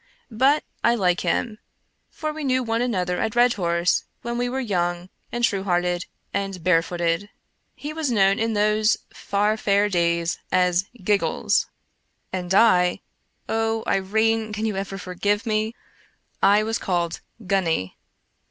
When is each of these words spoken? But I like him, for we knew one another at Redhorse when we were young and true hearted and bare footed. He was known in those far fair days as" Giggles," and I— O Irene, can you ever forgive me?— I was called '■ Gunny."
But 0.31 0.63
I 0.83 0.95
like 0.95 1.19
him, 1.21 1.59
for 2.09 2.33
we 2.33 2.43
knew 2.43 2.63
one 2.63 2.81
another 2.81 3.19
at 3.21 3.35
Redhorse 3.35 4.01
when 4.23 4.35
we 4.35 4.49
were 4.49 4.59
young 4.59 5.09
and 5.31 5.43
true 5.43 5.63
hearted 5.63 6.07
and 6.33 6.63
bare 6.63 6.81
footed. 6.81 7.29
He 7.75 7.93
was 7.93 8.09
known 8.09 8.39
in 8.39 8.53
those 8.53 8.97
far 9.13 9.57
fair 9.57 9.89
days 9.89 10.39
as" 10.51 10.85
Giggles," 11.03 11.67
and 12.33 12.51
I— 12.55 13.01
O 13.47 13.83
Irene, 13.85 14.53
can 14.53 14.65
you 14.65 14.75
ever 14.75 14.97
forgive 14.97 15.45
me?— 15.45 15.75
I 16.41 16.63
was 16.63 16.79
called 16.79 17.21
'■ 17.43 17.45
Gunny." 17.45 17.95